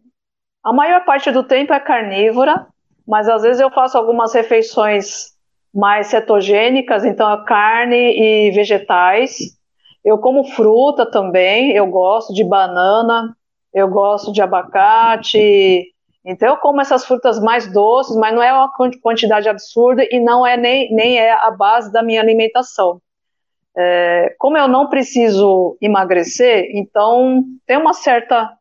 [0.63, 2.67] A maior parte do tempo é carnívora,
[3.07, 5.31] mas às vezes eu faço algumas refeições
[5.73, 9.57] mais cetogênicas, então é carne e vegetais.
[10.03, 13.35] Eu como fruta também, eu gosto de banana,
[13.73, 15.85] eu gosto de abacate.
[16.25, 18.71] Então eu como essas frutas mais doces, mas não é uma
[19.01, 23.01] quantidade absurda e não é nem, nem é a base da minha alimentação.
[23.77, 28.51] É, como eu não preciso emagrecer, então tem uma certa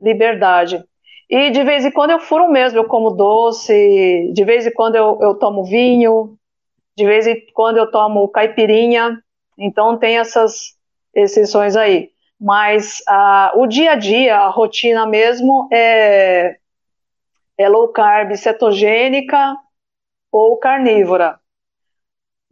[0.00, 0.84] liberdade.
[1.30, 4.96] E de vez em quando eu furo mesmo, eu como doce, de vez em quando
[4.96, 6.36] eu, eu tomo vinho,
[6.96, 9.20] de vez em quando eu tomo caipirinha.
[9.58, 10.76] Então tem essas,
[11.16, 12.10] exceções aí.
[12.38, 13.02] Mas
[13.54, 16.58] o dia a dia, a rotina mesmo é,
[17.56, 19.56] é low carb cetogênica
[20.30, 21.40] ou carnívora.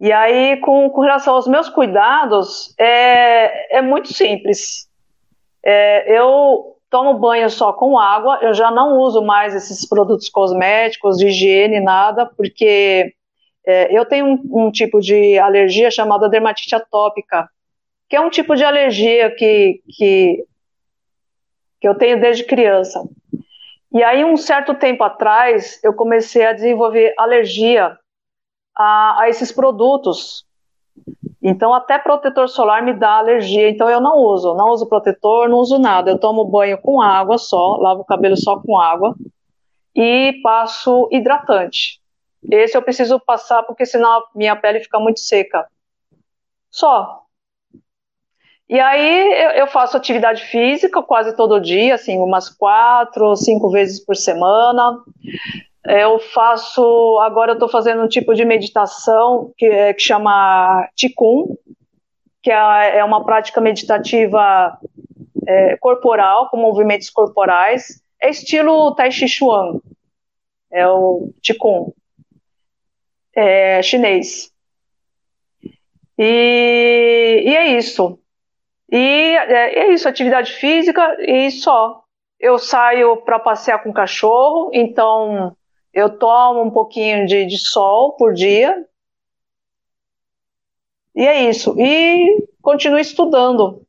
[0.01, 4.89] E aí, com, com relação aos meus cuidados, é, é muito simples.
[5.65, 11.19] É, eu tomo banho só com água, eu já não uso mais esses produtos cosméticos,
[11.19, 13.13] de higiene, nada, porque
[13.67, 17.49] é, eu tenho um, um, tipo de alergia chamada dermatite atópica,
[18.09, 20.45] que é um tipo de alergia que, que,
[21.81, 23.03] que eu tenho desde criança.
[23.93, 27.97] E aí, um certo tempo atrás, eu comecei a desenvolver alergia
[28.77, 30.47] a, a esses produtos.
[31.43, 34.55] Então, até protetor solar me dá alergia, então eu não uso.
[34.55, 36.11] Não uso protetor, não uso nada.
[36.11, 39.15] Eu tomo banho com água só, lavo o cabelo só com água
[39.95, 42.01] e passo hidratante.
[42.51, 45.67] Esse eu preciso passar porque senão minha pele fica muito seca.
[46.71, 47.23] Só.
[48.69, 53.71] E aí eu, eu, faço atividade física quase todo dia, assim, umas quatro ou cinco
[53.71, 54.99] vezes por semana.
[55.87, 61.59] Eu faço, agora eu estou fazendo um tipo de meditação que, é, que chama Qigong,
[62.43, 64.79] que é, é uma prática meditativa
[65.47, 68.03] é, corporal, com movimentos corporais.
[68.21, 69.79] É estilo Tai Chi Chuan,
[70.73, 71.31] é o
[73.37, 74.51] é chinês.
[76.17, 78.19] E, e é isso.
[78.91, 82.03] E é, é isso, atividade física e só.
[82.41, 85.55] Eu saio para passear com o cachorro, então
[85.95, 88.85] eu tomo um pouquinho de, de sol por dia.
[91.15, 91.75] E é isso.
[91.79, 93.83] E continuo estudando.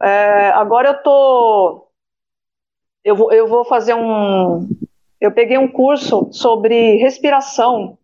[0.00, 1.88] É, agora eu tô.
[3.04, 4.68] Eu vou, eu vou fazer um.
[5.20, 7.98] Eu peguei um curso sobre respiração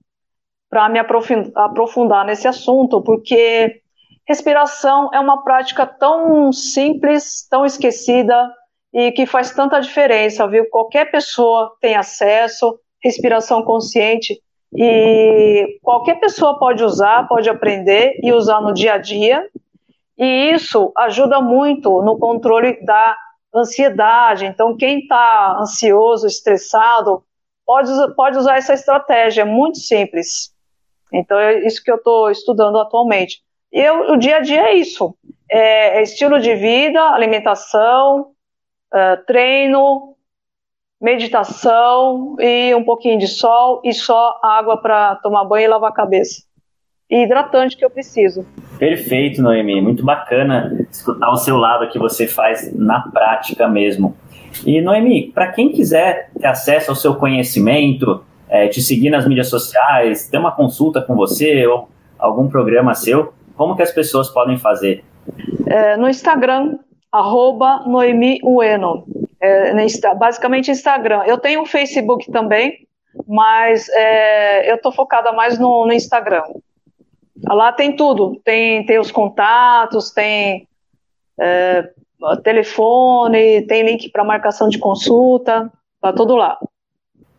[0.71, 3.83] para me aprofundar nesse assunto, porque
[4.29, 8.55] Respiração é uma prática tão simples, tão esquecida
[8.93, 10.69] e que faz tanta diferença, viu?
[10.69, 14.41] Qualquer pessoa tem acesso, respiração consciente,
[14.75, 19.49] e qualquer pessoa pode usar, pode aprender e usar no dia a dia.
[20.17, 23.17] E isso ajuda muito no controle da
[23.55, 24.45] ansiedade.
[24.45, 27.23] Então, quem está ansioso, estressado,
[27.65, 30.53] pode, pode usar essa estratégia, é muito simples.
[31.13, 33.41] Então, é isso que eu estou estudando atualmente.
[33.73, 35.15] Eu, o dia a dia é isso:
[35.51, 38.33] é, é estilo de vida, alimentação,
[38.93, 40.15] uh, treino,
[41.01, 45.95] meditação e um pouquinho de sol e só água para tomar banho e lavar a
[45.95, 46.43] cabeça.
[47.11, 48.45] E hidratante que eu preciso.
[48.79, 49.81] Perfeito, Noemi.
[49.81, 54.15] Muito bacana escutar o seu lado que você faz na prática mesmo.
[54.67, 59.49] E, Noemi, para quem quiser ter acesso ao seu conhecimento, é, te seguir nas mídias
[59.49, 61.89] sociais, ter uma consulta com você ou
[62.19, 65.05] algum programa seu, como que as pessoas podem fazer?
[65.67, 66.79] É, no Instagram,
[67.11, 69.05] arroba Noemi Ueno.
[69.41, 69.73] É,
[70.17, 71.23] basicamente Instagram.
[71.27, 72.87] Eu tenho um Facebook também,
[73.27, 76.43] mas é, eu estou focada mais no, no, Instagram.
[77.47, 80.67] Lá tem tudo, tem, tem os contatos, tem
[81.39, 81.89] é,
[82.43, 85.71] telefone, tem link para marcação de consulta,
[86.01, 86.59] tá tudo lá.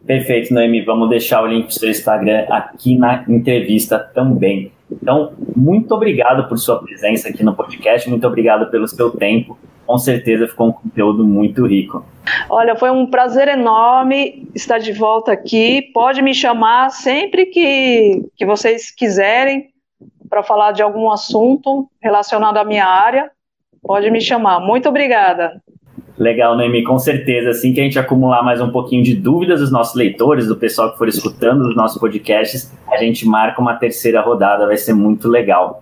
[0.06, 0.82] Perfeito, Noemi.
[0.82, 4.72] Vamos deixar o link para o seu Instagram aqui na entrevista também.
[4.92, 9.58] Então, muito obrigado por sua presença aqui no podcast, muito obrigado pelo seu tempo.
[9.86, 12.06] Com certeza ficou um conteúdo muito rico.
[12.48, 15.82] Olha, foi um prazer enorme estar de volta aqui.
[15.94, 19.70] Pode me chamar sempre que, que vocês quiserem
[20.30, 23.32] para falar de algum assunto relacionado à minha área.
[23.82, 24.60] Pode me chamar.
[24.60, 25.60] Muito obrigada.
[26.20, 27.52] Legal, Noemi, com certeza.
[27.52, 30.92] Assim que a gente acumular mais um pouquinho de dúvidas dos nossos leitores, do pessoal
[30.92, 35.30] que for escutando os nossos podcasts, a gente marca uma terceira rodada, vai ser muito
[35.30, 35.82] legal.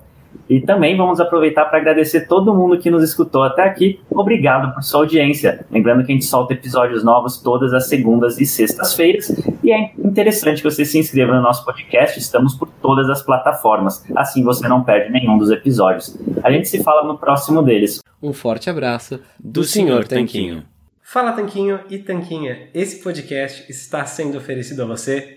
[0.49, 3.99] E também vamos aproveitar para agradecer todo mundo que nos escutou até aqui.
[4.09, 5.65] Obrigado por sua audiência.
[5.69, 9.29] Lembrando que a gente solta episódios novos todas as segundas e sextas-feiras.
[9.63, 12.17] E é interessante que você se inscreva no nosso podcast.
[12.17, 14.03] Estamos por todas as plataformas.
[14.15, 16.17] Assim você não perde nenhum dos episódios.
[16.43, 18.01] A gente se fala no próximo deles.
[18.21, 20.07] Um forte abraço do, do Sr.
[20.07, 20.63] Tanquinho.
[21.09, 22.69] Fala Tanquinho e Tanquinha.
[22.73, 25.36] Esse podcast está sendo oferecido a você